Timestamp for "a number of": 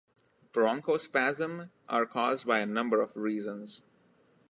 2.57-3.15